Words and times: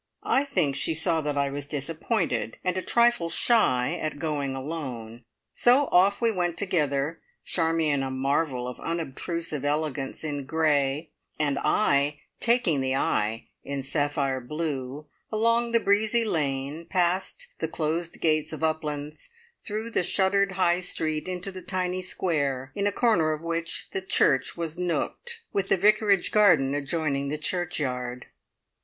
I 0.25 0.45
think 0.45 0.75
she 0.75 0.95
saw 0.95 1.21
that 1.21 1.37
I 1.37 1.51
was 1.51 1.67
disappointed, 1.67 2.57
and 2.63 2.75
a 2.75 2.81
trifle 2.81 3.29
shy 3.29 3.95
at 4.01 4.17
going 4.17 4.55
alone, 4.55 5.25
so 5.53 5.85
off 5.91 6.19
we 6.19 6.31
went 6.31 6.57
together 6.57 7.21
Charmion 7.45 8.01
a 8.01 8.09
marvel 8.09 8.67
of 8.67 8.79
unobtrusive 8.79 9.63
elegance 9.63 10.23
in 10.23 10.45
grey, 10.47 11.11
and 11.37 11.59
I 11.59 12.19
"taking 12.39 12.81
the 12.81 12.95
eye" 12.95 13.49
in 13.63 13.83
sapphire 13.83 14.41
blue 14.41 15.05
along 15.31 15.71
the 15.71 15.79
breezy 15.79 16.25
lane, 16.25 16.87
past 16.87 17.49
the 17.59 17.67
closed 17.67 18.19
gates 18.19 18.51
of 18.51 18.63
Uplands, 18.63 19.29
through 19.63 19.91
the 19.91 20.01
shuttered 20.01 20.53
High 20.53 20.79
Street 20.79 21.27
into 21.27 21.51
the 21.51 21.61
tiny 21.61 22.01
square, 22.01 22.71
in 22.73 22.87
a 22.87 22.91
corner 22.91 23.33
of 23.33 23.43
which 23.43 23.87
the 23.91 24.01
church 24.01 24.57
was 24.57 24.77
nooked, 24.79 25.43
with 25.53 25.69
the 25.69 25.77
vicarage 25.77 26.31
garden 26.31 26.73
adjoining 26.73 27.29
the 27.29 27.37
churchyard. 27.37 28.25